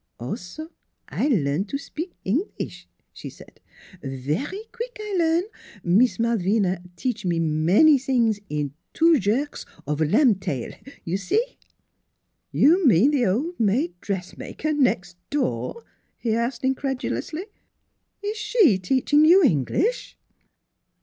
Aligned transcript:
"Also, 0.19 0.71
I 1.09 1.27
learn 1.27 1.65
to 1.65 1.77
spik 1.77 2.13
Englis'," 2.25 2.87
she 3.13 3.29
said. 3.29 3.59
"Vary 4.01 4.63
queek 4.71 4.97
I 4.99 5.15
learn: 5.15 5.43
Mees 5.83 6.17
Malvina 6.17 6.81
teach 6.95 7.23
me 7.23 7.37
many 7.39 7.99
sings 7.99 8.39
in 8.49 8.73
two 8.95 9.19
jerk 9.19 9.59
of 9.85 10.01
lam' 10.01 10.33
tail. 10.39 10.73
You 11.05 11.17
see!" 11.17 11.35
NEIGHBORS 12.51 12.51
143" 12.51 12.59
You 12.63 12.87
mean 12.87 13.11
the 13.11 13.27
old 13.27 13.59
maid 13.59 13.93
dressmaker 14.01 14.73
next 14.73 15.17
door?" 15.29 15.83
he 16.17 16.33
asked 16.33 16.63
incredulously. 16.63 17.45
"Is 18.23 18.37
she 18.37 18.79
teach 18.79 19.13
ing 19.13 19.23
you 19.25 19.43
English? 19.43 20.17